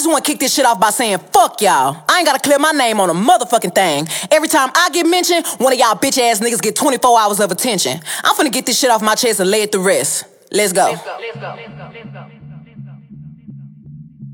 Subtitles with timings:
[0.00, 2.04] just wanna kick this shit off by saying, fuck y'all.
[2.08, 4.08] I ain't gotta clear my name on a motherfucking thing.
[4.30, 7.50] Every time I get mentioned, one of y'all bitch ass niggas get 24 hours of
[7.50, 8.00] attention.
[8.24, 10.24] I'm finna get this shit off my chest and lay it to rest.
[10.50, 10.90] Let's go.
[10.90, 11.16] Let's go.
[11.20, 11.56] Let's go.
[11.94, 12.49] Let's go.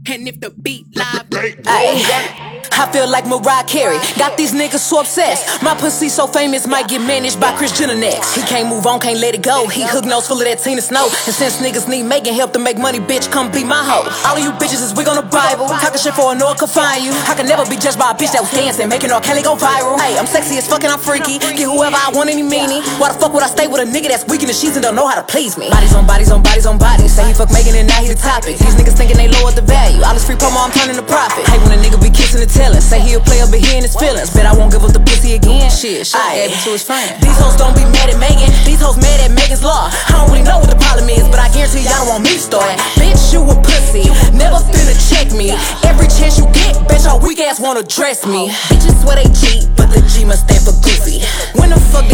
[0.09, 1.27] And if the beat live,
[1.67, 2.57] ay.
[2.79, 3.97] I feel like Mariah Carey.
[4.21, 5.63] Got these niggas so obsessed.
[5.65, 8.37] My pussy so famous, might get managed by Kris Jenner next.
[8.37, 9.67] He can't move on, can't let it go.
[9.67, 11.09] He hook nose full of that Tina Snow.
[11.09, 14.05] And since niggas need Megan help to make money, bitch, come be my hoe.
[14.29, 15.67] All of you bitches is wig on the Bible.
[15.67, 17.17] Talking shit for a no can find you.
[17.27, 19.25] I can never be judged by a bitch that was dancing, making R.
[19.25, 19.97] Kelly go viral.
[19.97, 21.41] Hey, I'm sexy as fucking, I'm freaky.
[21.41, 22.85] Get whoever I want, any meanie.
[23.01, 24.85] Why the fuck would I stay with a nigga that's weak in the sheets and
[24.85, 25.73] don't know how to please me?
[25.73, 27.17] Bodies on bodies on bodies on bodies.
[27.17, 28.61] Say he fuck Megan it, now he the topic.
[28.61, 29.96] These niggas thinking they lower the value.
[30.05, 31.47] All this free promo, I'm turning to profit.
[31.49, 33.83] Hey, when a nigga be kissing and telling, say he a player but he in
[33.83, 34.31] his feelings.
[34.33, 35.71] Bet I won't give up the pussy again.
[35.71, 37.17] Shit, shit, gave it to his friend.
[37.21, 38.49] These hoes don't be mad at Megan.
[38.65, 39.91] These hoes mad at Megan's law.
[39.91, 42.39] I don't really know what the problem is, but I guarantee y'all don't want me
[42.39, 42.79] starting.
[42.97, 44.07] Bitch, you a pussy.
[44.33, 45.53] Never finna check me.
[45.83, 48.49] Every chance you get, bitch, your weak ass wanna dress me.
[48.71, 51.21] Bitches swear they cheat, but the G must stand for goofy.
[51.59, 52.06] When the fuck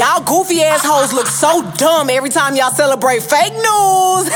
[0.00, 4.30] Y'all goofy assholes look so dumb every time y'all celebrate fake news.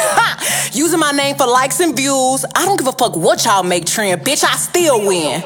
[0.74, 2.44] Using my name for likes and views.
[2.54, 4.44] I don't give a fuck what y'all make trend, bitch.
[4.44, 5.40] I still win.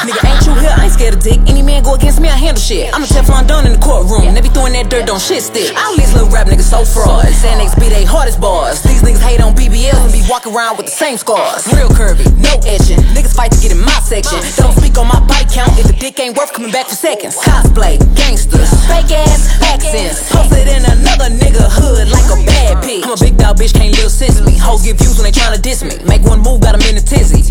[0.00, 0.72] Nigga, ain't you here?
[0.72, 1.36] I ain't scared of dick.
[1.44, 2.88] Any man go against me, I handle shit.
[2.96, 4.32] I'm a Teflon Don in the courtroom.
[4.32, 5.76] They be throwing that dirt, don't shit stick.
[5.76, 7.28] All these little rap niggas so fraud.
[7.28, 8.80] Xanax be they hardest bars.
[8.80, 11.68] These niggas hate on BBL and be walking around with the same scars.
[11.76, 12.96] Real curvy, no etching.
[13.12, 14.40] Niggas fight to get in my section.
[14.56, 17.36] Don't speak on my body count if the dick ain't worth coming back for seconds.
[17.36, 20.32] Cosplay, gangsters, fake ass accents.
[20.32, 23.04] Posted in another nigga hood like a bad pig.
[23.04, 24.56] I'm a big dog bitch, can't since me.
[24.56, 25.96] Hoes get views when they tryna diss me.
[26.04, 26.99] Make one move, got the tizzy.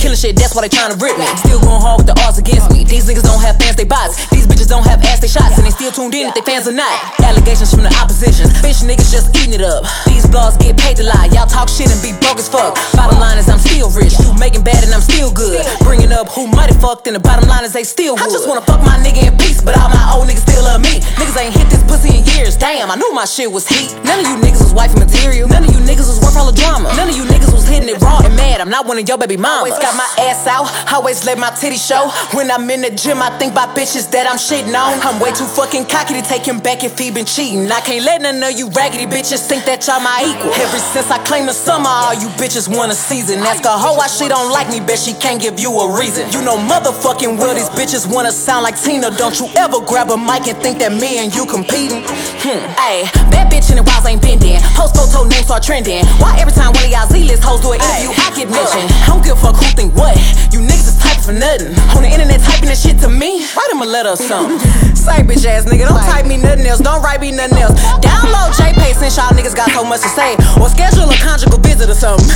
[0.10, 1.30] Killing shit, that's why they tryna rip me.
[1.38, 2.82] Still going hard with the odds against me.
[2.82, 4.18] These niggas don't have fans, they bots.
[4.34, 5.62] These bitches don't have ass, they shots.
[5.62, 6.90] And they still tuned in if they fans or not.
[7.22, 8.50] Allegations from the opposition.
[8.66, 9.86] Bitch niggas just eating it up.
[10.10, 11.30] These blogs get paid to lie.
[11.30, 12.74] Y'all talk shit and be broke as fuck.
[12.98, 14.18] Bottom line is I'm still rich.
[14.18, 15.62] You making bad and I'm still good.
[15.86, 18.26] Bringing up who might have fucked and the bottom line is they still would.
[18.26, 20.82] I just wanna fuck my nigga in peace, but all my old niggas still love
[20.82, 21.06] me.
[21.22, 22.58] Niggas ain't hit this pussy in years.
[22.58, 23.94] Damn, I knew my shit was heat.
[24.02, 25.46] None of you niggas was wife material.
[25.46, 26.90] None of you niggas was worth all the drama.
[26.98, 28.62] None of you niggas was hitting it raw mad.
[28.64, 29.76] I'm not one of your baby mamas.
[29.76, 30.72] Always got my ass out.
[30.96, 32.08] Always let my titty show.
[32.32, 34.96] When I'm in the gym, I think about bitches that I'm shitting on.
[35.04, 37.68] I'm way too fucking cocky to take him back if he been cheating.
[37.72, 40.56] I can't let none of you raggedy bitches think that y'all my equal.
[40.56, 43.40] Ever since I claimed the summer, all you bitches want a season.
[43.44, 46.32] Ask a hoe why she don't like me, bet she can't give you a reason.
[46.32, 49.12] You know motherfucking well these bitches wanna sound like Tina.
[49.12, 52.04] Don't you ever grab a mic and think that me and you competing?
[52.40, 52.64] Hmm.
[52.80, 54.60] Ayy, bad bitch in the walls ain't bending.
[54.78, 56.06] Post photo name start trending.
[56.22, 58.86] Why every time one of y'all Z-list hoes do an interview, pocket mention.
[59.02, 60.14] I don't give a fuck who think what.
[60.54, 61.74] You niggas is typing for nothing.
[61.98, 63.42] On the internet typing that shit to me.
[63.58, 64.62] Write him a letter or something.
[64.94, 65.90] Sorry, bitch ass nigga.
[65.90, 66.80] Don't type me nothing else.
[66.80, 67.74] Don't write me nothing else.
[68.06, 70.38] Download JPay since y'all niggas got so much to say.
[70.62, 72.30] Or schedule a conjugal visit or something.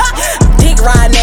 [0.60, 1.13] Dick riding